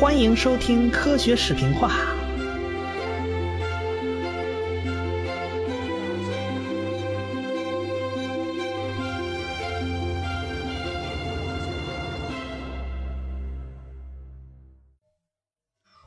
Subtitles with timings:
[0.00, 1.90] 欢迎收听科学视频化。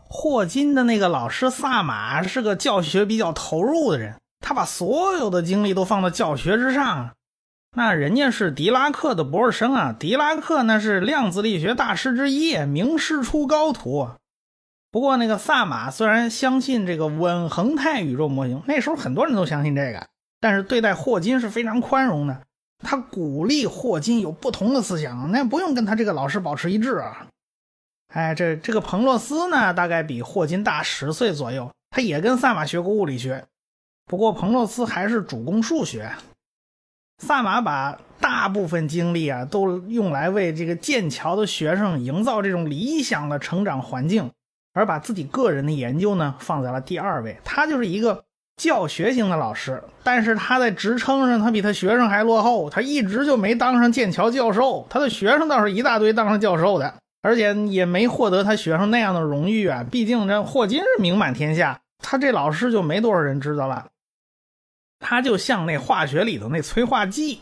[0.09, 7.11] 霍金的那个老师萨马是个教学比较投入的人，他把所有的精力都放到教学之上。
[7.75, 14.09] 那人家是狄拉克的博士生啊，狄拉克那是量子力学大师之一，名师出高徒。
[14.91, 20.05] 不过那个萨马虽然相信这个稳恒态宇宙模型，那时候很多人都相信这个，
[20.39, 22.41] 但是对待霍金是非常宽容的。
[22.83, 27.25] 他鼓励霍金有不同的思想，那不用跟他这个老师保持一致啊。
[28.13, 33.43] 哎，这这个彭洛斯呢，大概比霍金大十岁左右，他也跟萨马学过物理学，
[34.05, 36.11] 不过彭洛斯还是主攻数学。
[37.19, 44.31] 萨马把大部分精力啊，都用来为这个剑桥的学生营造这种理想的成长环境，
[44.73, 47.37] 而把自己个人的研究呢放在了第二位。
[47.43, 48.23] 他就是一个
[48.57, 54.85] 教学型的老师，但是他在职称上他比他学生还落后，他一直就没当上剑桥教授。
[54.89, 59.83] 他的学生倒是一大堆当上教授的，而且也没获得他学生那样的荣誉啊。
[59.89, 63.87] 毕竟这霍金是名满天下，他这老师就没多少人知道了。
[65.03, 67.41] 他就像那化学里头那催化剂，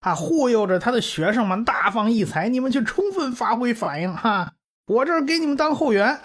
[0.00, 4.54] 啊，忽悠着他的学生们大放异彩，你们去充分发挥反应哈，
[4.86, 6.18] 我这儿给你们当后援。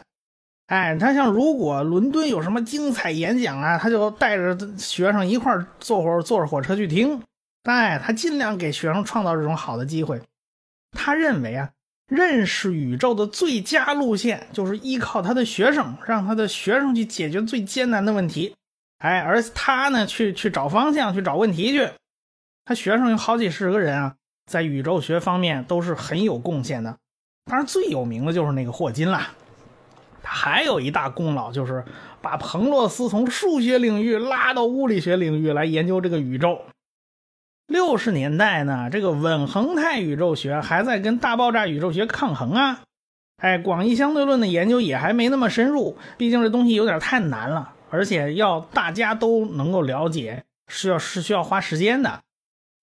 [0.67, 7.22] 哎，他像如果伦敦有什么精彩演讲啊，他就带着学生一块坐会坐着火车去听。
[7.63, 10.22] 哎，他尽量给学生创造这种好的机会。
[10.91, 11.69] 他认为啊，
[12.07, 18.55] 认识宇宙的最佳路线就是依靠他的学生，让他的学生去解决最艰难的问题。
[19.00, 21.89] 哎，而他呢，去去找方向，去找问题去。
[22.66, 26.97] 他学生有好几十个人啊，在宇宙学方面都是很有贡献的。
[27.45, 29.22] 当然，最有名的就是那个霍金了。
[30.22, 31.83] 他还有一大功劳，就是
[32.22, 36.62] 把彭洛斯从数学领域拉到物理学领域来研究这个宇宙。
[37.68, 42.81] 六十年代呢，这个稳恒态宇宙学还在跟大爆炸宇宙学抗衡啊。
[43.38, 47.73] 哎，广义相对论的研究也还没那么深入，毕竟这东西有点太难了。
[47.89, 52.22] 而且要大家都能够了解，是要是需要花时间的，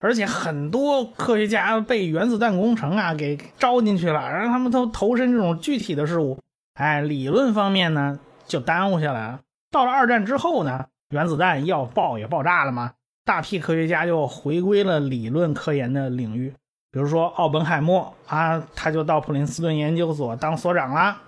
[0.01, 6.39] 而且很多科学家被原子弹工程啊给招进去了，让他们都投身这种具体的事物，
[6.75, 9.41] 哎，理论方面呢就耽误下来了。
[9.71, 12.93] 到了二战之后呢，原子弹要爆也爆炸了嘛，
[13.25, 16.53] 大批科学家就回归了理论科研的领域，
[16.91, 21.23] 比如说奥本海默啊，他就到普林斯顿研究所当所长啦，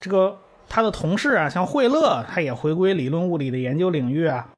[0.00, 0.38] 这个。
[0.74, 4.48] 他的同事啊，像惠勒，他也回归理论物理的研究领域啊。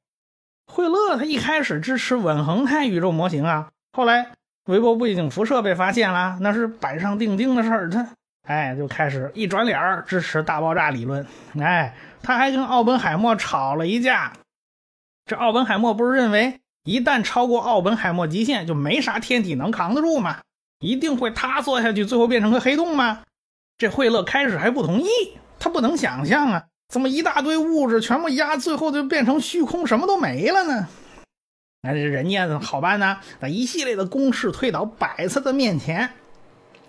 [0.72, 4.30] 惠勒他一开始支持稳恒态宇宙模型啊，后来
[4.66, 8.08] 微波背景辐射被发现了，那是板上钉钉的事儿，他
[8.46, 11.26] 哎就开始一转脸支持大爆炸理论。
[11.60, 14.34] 哎，他还跟奥本海默吵了一架。
[15.26, 20.38] 这奥本海默不是认为一旦超过奥本海默极限，就没啥天体能扛得住吗？
[20.78, 23.22] 一定会塌缩下去，最后变成个黑洞吗？
[23.76, 25.08] 这惠勒开始还不同意。
[25.64, 30.88] 他不能想象啊，怎么一大堆物质全部压，最后就变成虚空，什么都没了呢？
[31.80, 33.18] 那这人家好办呢？
[33.40, 36.10] 那一系列的公式推导摆在他面前，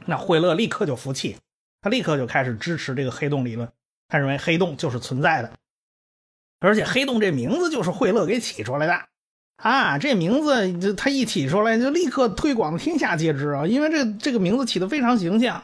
[0.08, 1.38] 那惠勒立刻就服气，
[1.82, 3.70] 他立刻就开始支持这个黑洞理论。
[4.10, 5.54] 他认为黑洞就是存在的，
[6.60, 9.06] 而且黑洞这名字就是惠勒给起出来的
[9.56, 9.98] 啊！
[9.98, 15.64] 这名字就他一起出来就立刻推广天下皆知啊，因为这这个名字起的非常形象。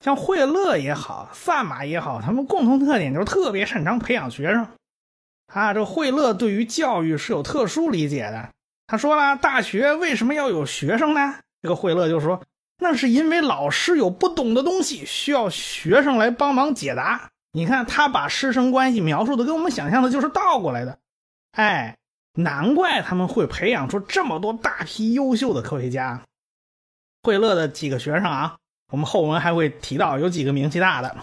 [0.00, 4.66] 像惠勒也好，萨马也好，他们共同特点就是特别擅长培养学生。
[5.52, 8.48] 啊，这惠勒对于教育是有特殊理解的。
[8.86, 11.36] 他说了，大学为什么要有学生呢？
[11.60, 12.42] 这个惠勒就说，
[12.78, 17.30] 那是因为老师有不懂的东西，需要学生来帮忙解答。
[17.52, 20.98] 你看，他把师生关系描述的跟我们想象的就是倒过来的。
[21.52, 21.98] 哎，
[22.34, 26.22] 难怪他们会培养出这么多大批优秀的科学家。
[27.22, 28.56] 惠勒的几个学生啊。
[28.90, 31.16] 我们后文还会提到有几个名气大的。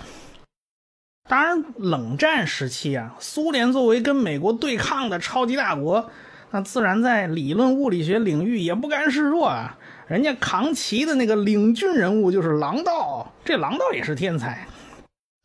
[1.29, 6.09] 当然，冷战时期啊，苏联作为跟美国对抗的超级大国，
[6.51, 9.77] 那自然在理论物理学领域也不甘示弱啊。
[10.07, 14.65] 人家扛旗的那个领军人物就是郎道，这郎道也是天才，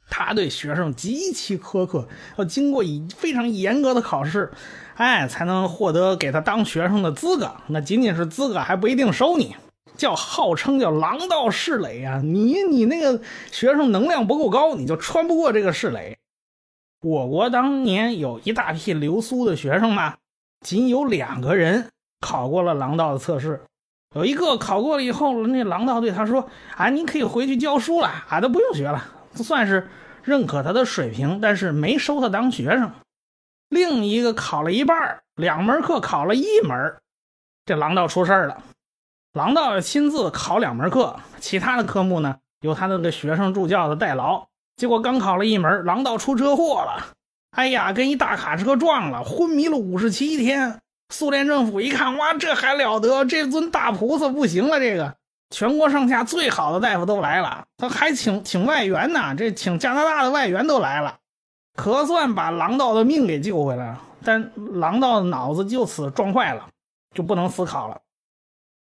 [0.09, 4.53] 他对学生极其苛刻，要经过以非常严格的考试，
[4.95, 7.57] 哎，才能获得给他当学生的资格。
[7.67, 9.57] 那仅仅是资格还不一定收你。
[10.03, 12.21] 叫号称叫狼道试垒啊！
[12.25, 13.23] 你你那个
[13.53, 16.19] 学生能量不够高，你就穿不过这个试垒。
[17.03, 20.17] 我国当年有一大批留苏的学生嘛，
[20.61, 21.89] 仅有两个人
[22.21, 23.61] 考过了狼道的测试。
[24.17, 29.05] 有一个考过了以后，那狼道对他说：“啊，你可以回去教书了，啊，都不用学了，
[29.37, 29.89] 算是
[30.25, 32.91] 认可他的水平，但是没收他当学生。
[33.69, 36.97] 另一个考了一半，两门课考了一门，
[37.65, 38.65] 这狼道出事了。
[39.33, 44.47] 郎道亲自考两门课，其他的科目呢由他那个学生助教的代劳。
[44.77, 47.07] 结果刚考了一门，郎道出车祸了。
[47.53, 50.79] 哎呀，跟一大卡车撞了，昏迷了五十七天。
[51.09, 53.25] 苏联政府一看，哇，这还了得！
[53.25, 55.15] 这尊大菩萨不行了，这个
[55.49, 61.17] 全国上下最好的大夫都来了，他还请请外援呢，这请加拿大的外援都来了，
[61.75, 64.01] 可算把郎道的命给救回来了。
[64.23, 66.69] 但郎道的脑子就此撞坏了，
[67.15, 67.99] 就不能思考了。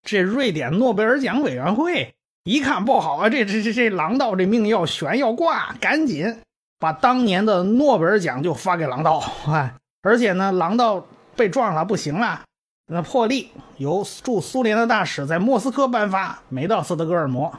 [0.07, 2.15] 这瑞典诺贝尔奖委员会
[2.45, 6.39] 一看不好啊，这这这这狼道这命要悬要挂，赶紧
[6.79, 11.07] 把当年的诺贝尔奖就发给狼道，哎，而且呢，狼道。
[11.37, 12.45] 被撞了，不行了。
[12.87, 17.53] 那破例由驻苏联的大使在莫斯科颁发梅道斯德哥尔摩。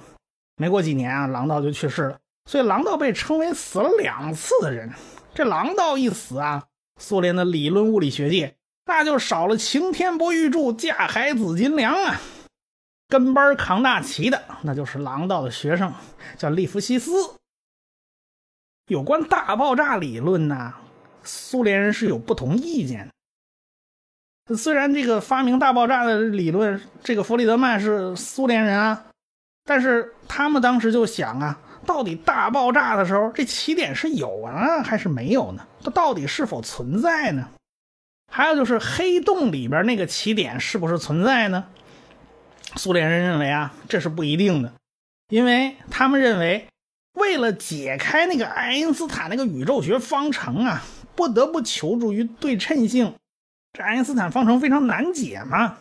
[0.55, 2.17] 没过几年啊，狼道就去世了。
[2.49, 4.91] 所以狼道被称为死了两次的人。
[5.35, 6.63] 这狼道一死啊，
[6.99, 8.55] 苏联的理论物理学界
[8.87, 12.19] 那就少了擎天博玉柱、架海紫金梁啊。
[13.07, 15.93] 跟班扛大旗的那就是郎道的学生，
[16.37, 17.11] 叫利弗西斯。
[18.87, 20.73] 有关大爆炸理论呢，
[21.23, 23.09] 苏联人是有不同意见。
[24.55, 29.05] 虽然这个发明大爆炸的理论，这个弗里德曼是苏联人啊，
[29.65, 35.67] 但是他们当时就想啊，到底大爆炸的时候，这起点是有啊还是没有呢？
[35.83, 37.49] 它到底是否存在呢？
[38.31, 41.65] 还有就是黑洞里边那个起点是不是存在呢？
[42.77, 44.71] 苏联人认为啊，这是不一定的，
[45.29, 46.67] 因为他们认为，
[47.13, 50.83] 为了解开那个爱因斯坦那个宇宙学方程啊，
[51.15, 53.15] 不得不求助于对称性。
[53.73, 55.77] 这爱因斯坦方程非常难解嘛，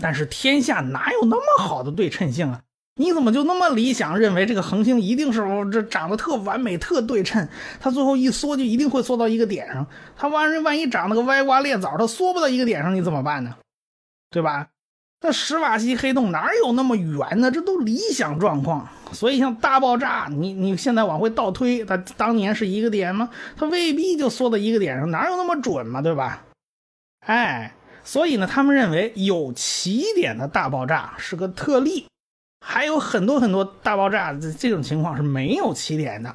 [0.00, 2.62] 但是天下哪有那么好的对称性啊？
[2.96, 5.40] 你怎么就那么理想，认为这个恒星一定是
[5.72, 7.48] 这长得特完美、特对称？
[7.80, 9.86] 它最后一缩就一定会缩到一个点上？
[10.16, 13.56] 它万一万一长了个歪瓜裂枣，它缩不到一个点上，你怎么办呢？
[14.30, 14.68] 对吧？
[15.22, 17.50] 那史瓦西黑洞哪有那么远呢？
[17.50, 18.86] 这都理想状况。
[19.12, 23.30] 所以像大爆炸，你你现在往回倒推，它当年是一个点吗？
[23.56, 26.02] 它未必就缩到一个点上，哪有那么准嘛？
[26.02, 26.42] 对吧？
[27.26, 27.72] 哎，
[28.02, 32.06] 所以呢，他们认为有起点的大爆炸是个特例，
[32.66, 36.34] 还有很多很多大爆炸这这种情况是没有起点的。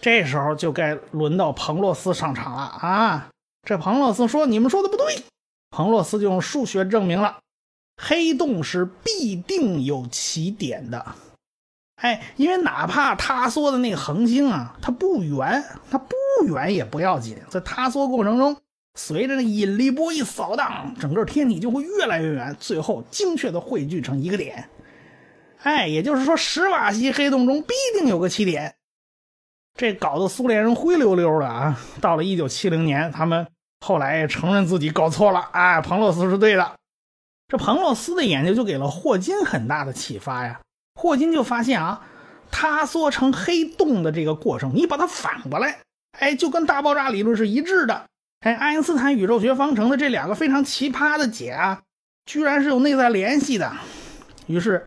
[0.00, 3.28] 这时候就该轮到彭洛斯上场了啊！
[3.62, 5.22] 这彭洛斯说：“你们说的不对。”
[5.70, 7.38] 彭洛斯就用数学证明了，
[7.96, 11.14] 黑洞是必定有起点的。
[11.96, 16.14] 哎，因为哪怕塌缩的那个恒星啊，它不圆，它不
[16.48, 18.56] 圆也不要紧，在塌缩过程中。
[18.94, 24.68] 随着那引力波一扫荡，整个天体就会越来越圆，最后精确的汇聚成一个点。
[25.62, 28.74] 哎，也就是说，史瓦西黑洞中必定有个起点。
[29.74, 31.80] 这搞得苏联人灰溜溜的啊！
[32.02, 33.46] 到了一九七零年，他们
[33.80, 35.40] 后来承认自己搞错了。
[35.52, 36.72] 哎，彭罗斯是对的。
[37.52, 40.58] 这彭洛斯的研究就给了霍金很大的启发呀。
[40.94, 42.06] 霍金就发现啊，
[42.50, 45.80] 塌缩成黑洞的这个过程，你把它反过来，
[46.18, 48.06] 哎，就跟大爆炸理论是一致的。
[48.40, 51.82] 哎，爱因斯坦宇宙学方程的这两个非常奇葩的解啊，
[52.24, 53.70] 居然是有内在联系的。
[54.46, 54.86] 于是，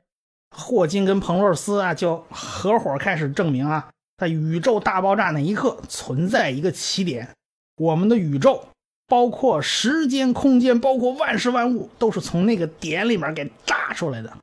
[0.49, 7.29] 霍金跟彭洛斯啊就合伙开始证明啊，在宇宙大爆炸那一刻存在一个起点。
[7.77, 8.67] 我们的宇宙，
[9.07, 14.37] 包括时间、空间，包括万事万物，都是从那个点里面给炸出来的。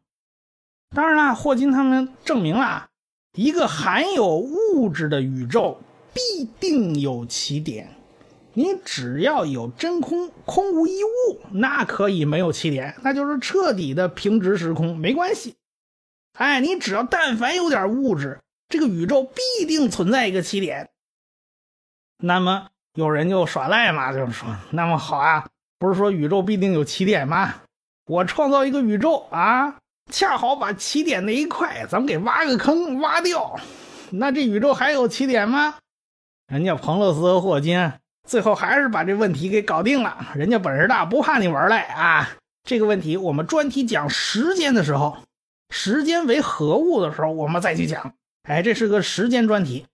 [0.95, 2.89] 当然了，霍金他们证明了，
[3.35, 5.81] 一个含有物质的宇宙
[6.13, 7.89] 必定有起点。
[8.55, 15.55] 你只要有真空，空无一物，那可以没有起点，那就是彻底的平直时空，没关系。
[16.35, 20.91] 哎，你只要但凡有点物质，这个宇宙必定存在一个起点。
[22.19, 25.47] 那么有人就耍赖嘛，就是说，那么好啊，
[25.79, 27.55] 不是说宇宙必定有起点吗？
[28.07, 29.77] 我创造一个宇宙啊，
[30.11, 33.59] 恰好把起点那一块咱们给挖个坑挖掉，
[34.11, 35.77] 那这宇宙还有起点吗？
[36.49, 37.93] 人家彭勒斯和霍金。
[38.29, 42.31] 最后还是把这问题给搞定了，人家本事大，不怕你玩赖啊！
[42.63, 45.17] 这个问题我们专题讲时间的时候，
[45.71, 48.13] 时间为何物的时候，我们再去讲。
[48.45, 49.87] 哎，这是个时间专题。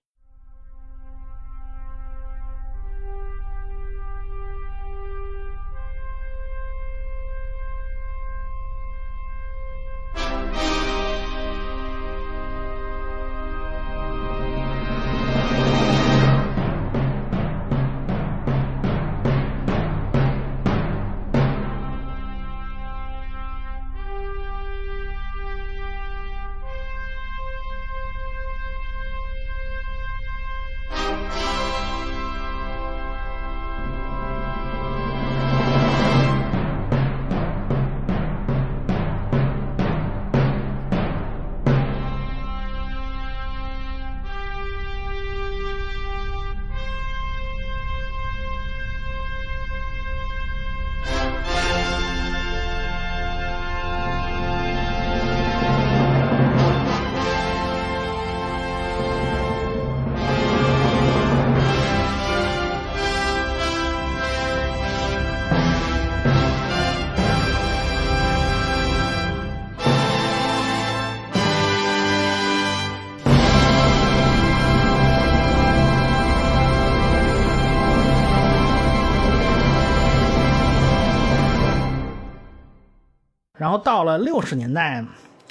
[83.59, 85.05] 然后到了六十年代，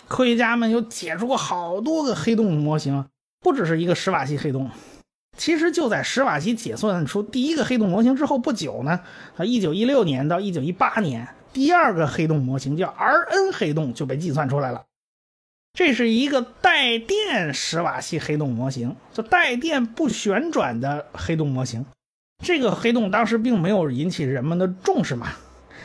[0.09, 3.05] 科学家们又解出过好多个黑洞模型，
[3.41, 4.71] 不只是一个史瓦西黑洞。
[5.37, 9.01] 其实就在史瓦西解算出第一个黑洞模型之后不久呢，
[9.37, 14.83] 啊，一九一六年到一九一八年，第二个黑洞模型叫 R-N 黑洞就被计算出来了。
[15.75, 21.87] 这是一个带电史瓦西黑洞模型，就带电不旋转的黑洞模型。
[22.43, 25.29] 这个黑洞当时并没有引起人们的重视嘛，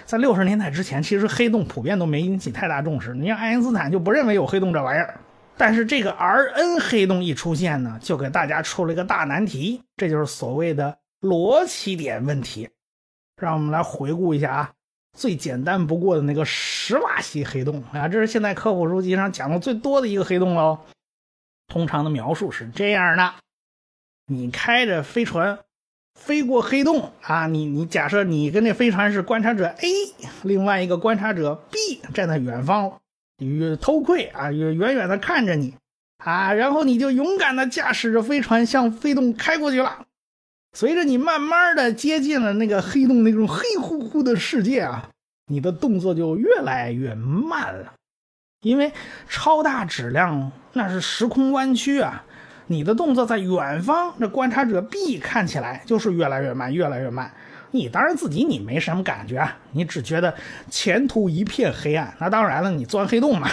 [0.05, 3.13] 在六十年代之前，其实黑洞普遍都没引起太大重视。
[3.13, 5.19] 你像爱因斯坦就不认为有黑洞这玩意儿。
[5.55, 12.69] 但是这个 R-N 黑洞一出现呢，就给大家出了一个大难题，这就是所谓的罗奇点问题。
[13.39, 14.71] 让我们来回顾一下啊，
[15.17, 20.79] 最简单不过的那个史瓦西黑洞啊，这是现在科普书籍上讲的最多的一个黑洞喽。
[21.67, 23.33] 通常的描述是这样的：
[24.25, 25.59] 你开着飞船
[26.19, 29.87] 飞过黑洞啊，你你假设你跟那飞船是观察者 A，
[30.43, 32.99] 另外一个观察者 B 站在远方。
[33.39, 35.73] 与偷窥啊，远远远的看着你
[36.17, 40.05] 啊，然后你就勇敢的驾驶着飞船向黑洞开过去了。
[40.71, 45.09] 随着你慢慢的接近了那个黑洞那种黑乎乎的世界啊，
[45.47, 47.93] 你的动作就越来越慢了，
[48.61, 48.93] 因为
[49.27, 52.23] 超大质量那是时空弯曲啊，
[52.67, 57.31] 你的动作在远方这观察者 B 看起来就是越来越慢，越来越慢。
[57.71, 60.33] 你当然自己你没什么感觉啊，你只觉得
[60.69, 62.13] 前途一片黑暗。
[62.19, 63.49] 那当然了，你钻黑洞嘛，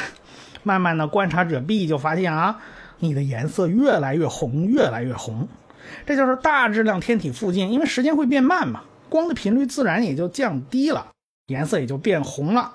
[0.62, 2.60] 慢慢的观察者 B 就发现啊，
[2.98, 5.48] 你的颜色越来越红，越来越红。
[6.06, 11.06] 这就是大质量天体附近，因为时间会变慢嘛，光的频率自然也就降低了，
[11.46, 12.74] 颜色也就变红了。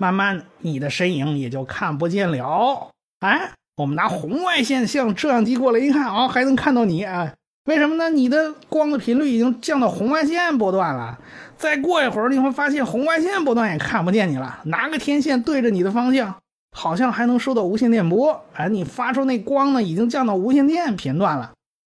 [0.00, 2.90] 慢慢你的身影也就看不见了。
[3.20, 7.32] 哎，我们拿红外线像摄像机过来一看啊，还能看到你啊。
[7.66, 8.10] 为什么呢？
[8.10, 11.16] 你的光的频率已经降到红外线波段了，
[11.56, 14.58] 再过一会儿你会发现红外线波段也看不见你了。
[14.64, 16.34] 拿个天线对着你的方向，
[16.76, 18.44] 好像还能收到无线电波。
[18.54, 21.52] 哎，你发出那光呢，已经降到无线电频段了，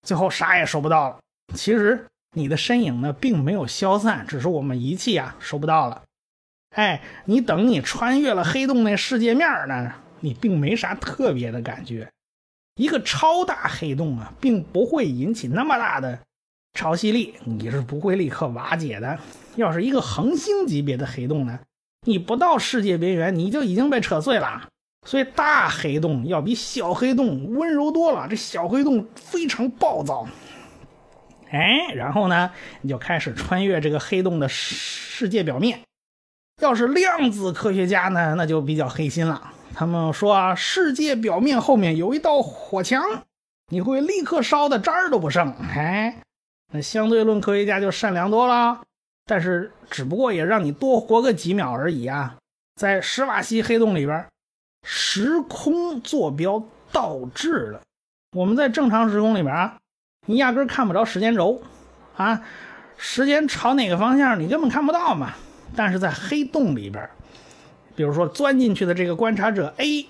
[0.03, 1.19] 最后啥也收不到了。
[1.55, 6.03] 其实你的身影呢，并没有消散，只是我们仪器啊收不到了。
[6.75, 12.09] 哎，你等你穿越了黑洞那世界面呢，你并没啥特别的感觉。
[12.77, 16.19] 一个超大黑洞啊，并不会引起那么大的
[16.75, 19.19] 潮汐力，你是不会立刻瓦解的。
[19.57, 21.59] 要是一个恒星级别的黑洞呢，
[22.07, 24.69] 你不到世界边缘，你就已经被扯碎了。
[25.07, 28.29] 所以大黑洞要比小黑洞温柔多了。
[28.29, 30.29] 这小黑洞非常暴躁，
[31.51, 32.51] 哎，然后呢，
[32.83, 35.81] 你就开始穿越这个黑洞的世界表面。
[36.61, 39.53] 要是量子科学家呢，那就比较黑心了。
[39.79, 43.01] 他们说啊，世界表面后面有一道火墙，
[43.69, 45.53] 你会立刻烧的渣儿都不剩。
[45.53, 46.17] 哎，
[46.73, 48.81] 那相对论科学家就善良多了，
[49.25, 52.35] 但是只不过也让你多活个几秒而已啊。
[52.75, 54.27] 在史瓦西黑洞里边，
[54.83, 57.81] 时空坐标倒置了。
[58.37, 59.77] 我们在正常时空里边啊，
[60.27, 61.63] 你压根看不着时间轴
[62.17, 62.43] 啊，
[62.97, 65.35] 时间朝哪个方向你根本看不到嘛。
[65.77, 67.09] 但是在黑洞里边。
[67.99, 70.07] 比如说，钻进去的这个观察者 A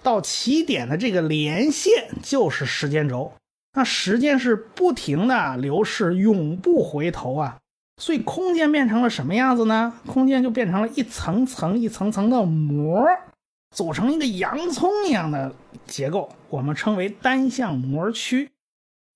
[0.00, 3.32] 到起点的这个连线就是时间轴，
[3.72, 7.58] 那时间是不停的流逝，永不回头啊。
[8.00, 9.92] 所以空间变成了什么样子呢？
[10.06, 13.04] 空间就变成了一层层、一层层的膜，
[13.74, 15.52] 组成一个洋葱一样的
[15.88, 18.50] 结构，我们称为单向膜区。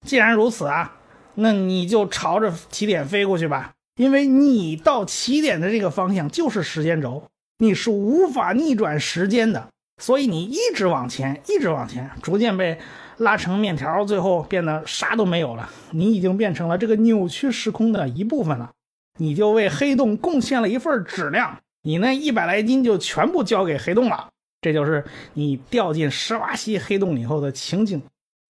[0.04, 0.97] 既然如此啊，
[1.37, 7.23] 那你就朝着起点飞过去吧，因为你到起点的这个方向就是时间轴。
[7.58, 9.68] 你是无法逆转时间的，
[10.02, 12.78] 所以你一直往前，一直往前，逐渐被
[13.16, 15.70] 拉成面条，最后变得啥都没有了。
[15.92, 18.70] 你已经变成了这个扭曲时空的一部分了。
[19.18, 24.28] 你就为黑洞贡献了一份质量，你那一百来斤就全部交给黑洞了。
[24.60, 28.02] 这就是你掉进史瓦西黑洞以后的情景。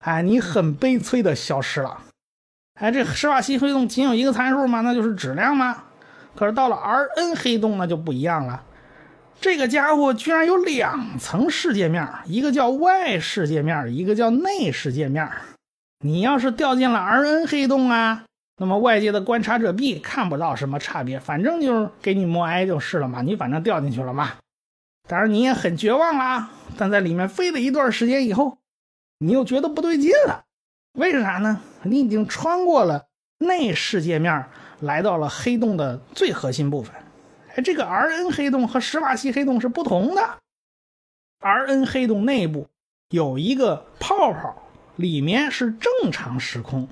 [0.04, 2.02] 哎，你很悲催的消失了。
[2.80, 4.80] 哎，这史瓦西黑洞仅有一个参数吗？
[4.80, 5.84] 那就是质量吗？
[6.34, 8.64] 可是到了 R-N 黑洞，那就不一样了。
[9.40, 15.30] 这个家伙居然有两层世界面，一个叫外世界面，一个叫内世界面。
[16.00, 18.24] 你要是掉进了 R-N 黑洞啊，
[18.58, 23.22] 那么外界的观察者 B 看不到什么差别，反正就是给你默哀就是了嘛。
[23.22, 24.32] 你反正掉进去了嘛，
[25.08, 26.50] 当然你也很绝望啦。
[26.76, 28.58] 但在里面飞了一段时间以后，
[29.18, 30.44] 你又觉得不对劲了，
[30.98, 31.60] 为啥呢？
[31.82, 33.06] 你已经穿过了
[33.38, 34.44] 内世界面，
[34.80, 36.94] 来到了黑洞的最核心部分。
[37.62, 40.22] 这个 R-N 黑洞和史瓦西黑洞是不同的。
[41.40, 42.68] R-N 黑洞内部
[43.10, 44.62] 有一个泡泡，
[44.96, 46.88] 里面是正常时空。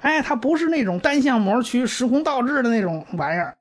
[0.00, 3.56] 哎，它不是那种单向膜区、时空倒置的那种玩意儿。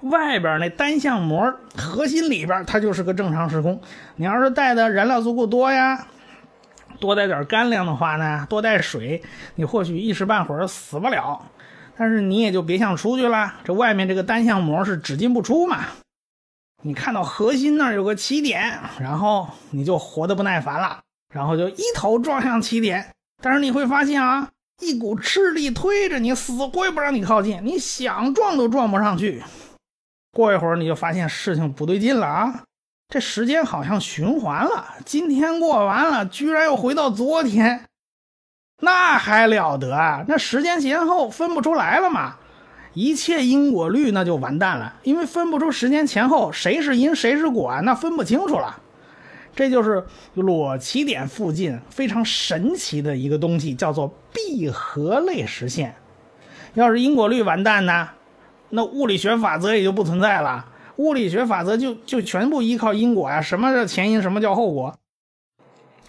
[0.00, 3.80] 外边那单向膜核心里边它就是个正常时空。
[4.16, 6.06] 你要是带的燃料足够多呀，
[7.00, 9.22] 多带点干粮的话呢，多带水，
[9.54, 11.42] 你或许一时半会儿死不了。
[11.96, 15.84] 但是你也就别想出去了，这外面这个单向膜是只进不出嘛。
[16.82, 21.00] 你看到核心那儿有个起点，然后你就活得不耐烦了，
[21.32, 23.10] 然后就一头撞向起点。
[23.42, 29.42] 但是你会发现啊，一股斥力推着你，死活也不让你靠近，你想撞都撞不上去。
[30.32, 32.64] 过一会儿你就发现事情不对劲了啊，
[33.08, 37.84] 这时间好像循环了，今天过完了，居然又回到昨天。
[38.80, 40.24] 那还了得啊！
[40.28, 42.36] 那时间前后分不出来了嘛，
[42.92, 48.80] 一切因果律那就完蛋了，因为分不出时间前后，谁是因谁是果，那分不清楚了。
[49.56, 50.04] 这就是
[50.34, 55.94] 裸奇点附近非常神奇的一个东西，叫做闭合类实线。
[56.74, 58.08] 要是因果律完蛋呢，
[58.70, 60.66] 那物理学法则也就不存在了，
[60.96, 64.94] 物理学法则就就全部依靠因果呀，什么叫前因，什么叫后果。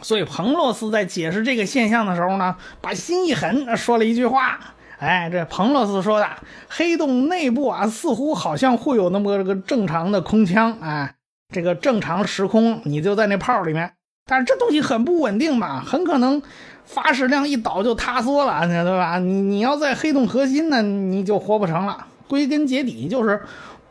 [0.02, 4.60] 所以彭洛斯在解释这个现象的时候呢，把心一狠，说了一句话。
[4.98, 6.28] 哎，这彭洛斯说的，
[6.70, 11.16] 黑洞内部啊，似乎好像会有那么个正常的空腔，哎，
[11.54, 13.92] 这个正常时空，你就在那泡里面。
[14.26, 16.42] 但是这东西很不稳定嘛，很可能
[16.86, 19.20] 发矢量一倒就塌缩了，对吧？
[19.20, 22.08] 你你要在黑洞核心呢，你就活不成了。
[22.28, 23.44] 归根结底就是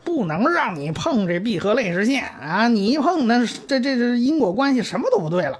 [0.03, 2.67] 不能让你碰这闭合类实线啊！
[2.67, 5.59] 你一碰，那这这这因果关系什么都不对了。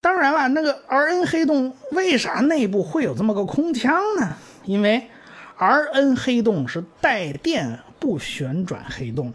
[0.00, 4.36] 当然了，那个 R N 黑洞为啥内部会有这么个空腔呢？
[4.64, 5.08] 因为
[5.56, 9.34] R N 黑洞是带电不旋转黑洞，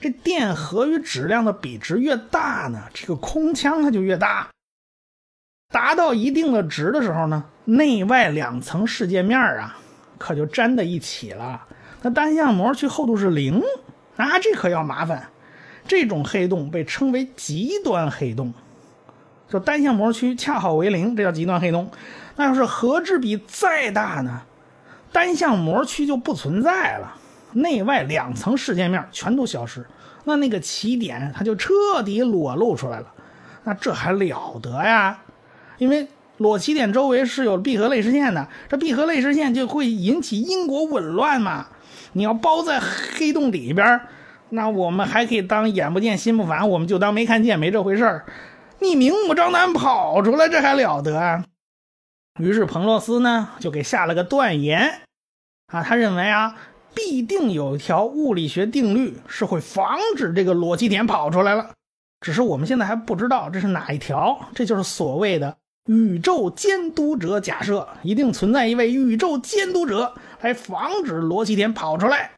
[0.00, 4.48] 这电荷与质量的比值越大呢，这个空腔它就越大。
[5.70, 9.76] 达到一定的值的时候呢，内外两层世界面啊，
[10.16, 11.66] 可就粘在一起了。
[12.00, 13.60] 那单向膜区厚度是零，
[14.16, 15.28] 啊，这可要麻烦。
[15.86, 18.54] 这种黑洞被称为极端黑洞。
[19.48, 21.90] 就单向膜区恰好为零，这叫极端黑洞。
[22.36, 24.42] 那要是核质比再大呢？
[25.12, 27.14] 单向膜区就不存在了，
[27.52, 29.86] 内外两层视界面全都消失，
[30.24, 31.70] 那那个起点它就彻
[32.04, 33.06] 底裸露出来了。
[33.64, 35.18] 那这还了得呀？
[35.78, 41.66] 因为裸起点周围是有闭合类实线的，这闭合类实线就会引起因果紊乱嘛。
[42.12, 44.00] 你要包在黑洞里边，
[44.50, 48.24] 那我们还可以当眼不见心不烦，我们就当没看见，没这回事儿。
[48.78, 51.44] 你明目张胆跑出来，这还了得啊！
[52.38, 55.00] 于是彭洛斯呢就给下了个断言
[55.68, 56.54] 啊，他认为啊，
[56.94, 61.70] 必定有一条物理学定律是会防止这个裸奇点跑出来了，
[62.20, 64.38] 只是我们现在还不知道这是哪一条。
[64.54, 72.32] 这就是所谓的宇宙监督者假设，一定存在一位宇宙监督者来防止裸奇点跑出来。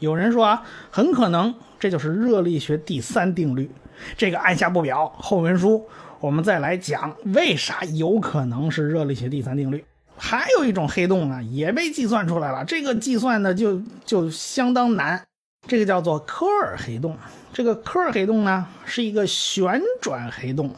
[0.00, 3.70] 有人说啊，很可能这就是热力学第三定律。
[4.16, 5.86] 这个按下不表，后文书
[6.20, 9.84] 我们再来讲为啥有可能是热力学第三定律。
[10.16, 15.20] 还有一种黑洞呢，也被计算出来了，这个计算呢就就相当难，
[15.66, 17.16] 这个叫做科尔黑洞。
[17.52, 20.70] 这个科尔黑洞呢是一个旋转黑洞，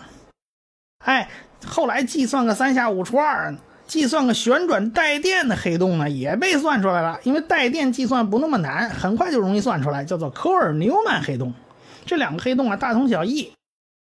[1.05, 1.29] 哎，
[1.67, 3.55] 后来计算个三下五除二，
[3.87, 11.53] 计算个旋转带电的黑洞呢也被算出来了，因为带电计算不那么难，很快就容易算出来，叫做科尔纽曼黑洞。
[12.07, 13.53] 这两个黑洞啊，大同小异，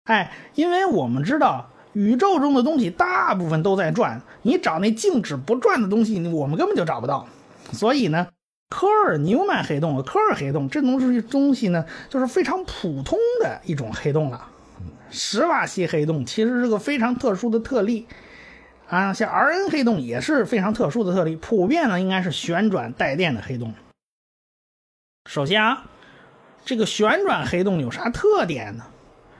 [0.05, 7.26] 哎，因为我们知道宇宙中的东西大部分都在转，你找那静止不转的东西，我们根本就找不到。
[7.72, 8.29] 所以呢，
[8.68, 14.46] 科尔纽曼黑洞和科尔黑洞这东西东西呢，就是非常普通的一种黑洞了。
[15.11, 18.07] 史瓦西黑洞其实是个非常特殊的特例
[18.88, 23.74] 啊，像 R N 黑洞也是非常特殊的特例，普遍呢应该是旋转带电的黑洞。
[25.29, 25.85] 首先啊。
[26.64, 28.85] 这个旋转黑洞有啥特点呢？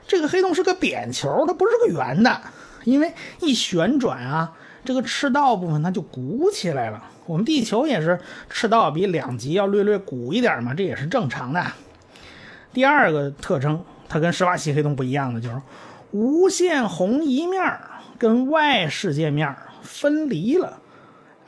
[0.07, 2.41] 这个黑洞是个扁球，它不是个圆的，
[2.85, 4.53] 因为一旋转啊，
[4.85, 7.05] 这个赤道部分它就鼓起来了。
[7.27, 11.65] 我们地球也是赤道比两极要略略鼓一点嘛，这也是正常的。
[12.73, 15.61] 第二个特征，它跟史瓦西黑洞不一样的就是
[16.11, 17.79] 无限红移面
[18.19, 20.81] 跟外世界面分离了。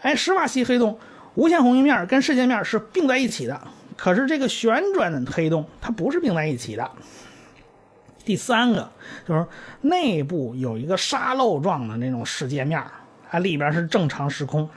[0.02, 1.00] 哎，史瓦西黑洞
[1.34, 3.60] 无限红移面跟世界面是并在一起的。
[4.02, 6.90] 可是这个旋转的黑洞，它不是并在一起的。
[8.24, 8.90] 第三个
[9.28, 9.46] 就是
[9.80, 12.82] 内部有一个沙漏状的那种世界面
[13.30, 14.68] 它里边是正常时空。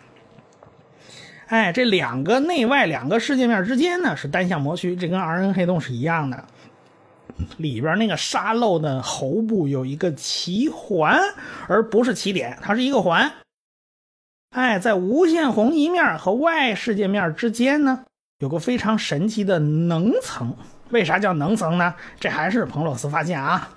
[1.47, 6.45] 哎，这两个内外两个世界面之间呢是单向膜区，这跟 R N 黑洞是一样的。
[7.57, 11.19] 里边那个沙漏的喉部有一个奇环，
[11.67, 13.31] 而不是起点，它是一个环。
[14.51, 18.03] 哎，在无限红一面和外世界面之间呢。
[18.39, 20.55] 有个非常神奇的能层。
[20.91, 21.95] 为啥叫能层呢？
[22.19, 23.69] 这还是彭罗斯发现啊。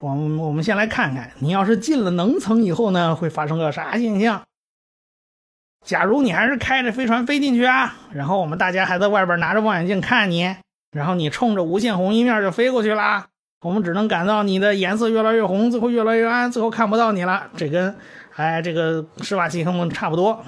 [0.00, 4.42] 我们我们先来看看，你要是进了能层以后呢，会发生个啥现象？
[5.84, 10.56] 假如你还是开着飞船飞进去啊，然后我们大家还在外边拿着望远镜看你，
[10.90, 13.26] 然后你冲着无限红一面就飞过去了，
[13.60, 17.48] 我们只能感到你的颜色越来越红，最后越来越暗，最后看不到你了。
[17.56, 17.94] 这跟
[18.34, 20.44] 哎这个施瓦辛格差不多。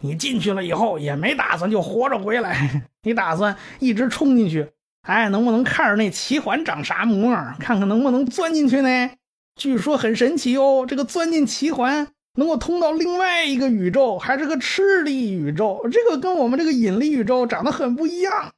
[0.00, 4.68] 你进去了以后也没打算就活着回来，你打算一直冲进去。
[5.02, 7.56] 哎，能不能看着那奇环长啥模样？
[7.58, 9.10] 看看能不能钻进去呢？
[9.56, 15.86] 据说很神奇哦，这个钻进奇环能够通到另外一个宇宙，还是个斥力宇宙。
[15.90, 18.52] 这个跟我们这个引力宇宙长得很不一样。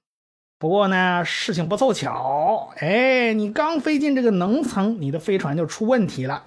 [0.58, 6.44] 不过呢，事情不凑巧，哎，你刚飞进这个能层，你的飞船就出问题了，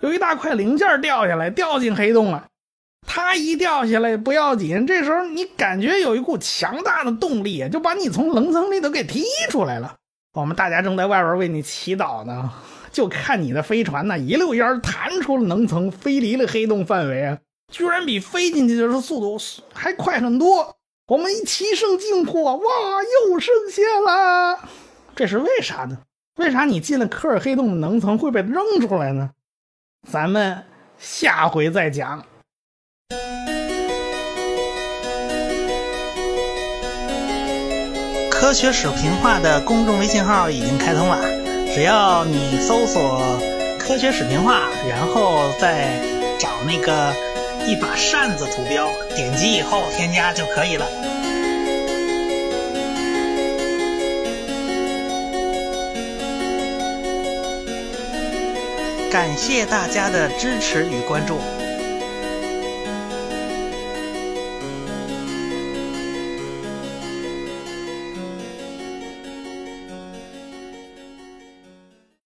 [0.00, 2.46] 有一大块零件掉下来，掉进黑洞了。
[3.06, 9.96] 它一掉下来不要紧，这时候你感觉有一股强大的动力，就把你从棱层里头给踢出来了。
[10.34, 12.50] 我们大家正在外边为你祈祷呢，
[12.92, 17.38] 就看你的飞船呢一溜烟弹出了能层，飞离了黑洞范围啊，
[17.72, 19.36] 居然比飞进去的时候速度
[19.72, 20.76] 还快很多。
[21.06, 24.68] 我们一齐声惊呼：“哇，又升仙了！”
[25.16, 25.98] 这是为啥呢？
[26.36, 29.30] 为啥你进了科尔黑洞的能层会被扔出来呢？
[30.08, 30.64] 咱们
[30.98, 32.24] 下回再讲。
[38.40, 41.18] 科学史评话的公众微信号已经开通了，
[41.74, 43.20] 只要你搜索
[43.80, 46.00] “科学史评话”，然后再
[46.38, 47.12] 找那个
[47.66, 50.86] 一把扇子图标，点击以后添加就可以了。
[59.10, 61.40] 感谢大家的支持与关注。